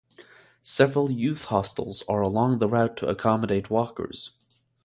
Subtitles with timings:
[0.63, 4.31] Several youth hostels are along the route to accommodate walkers.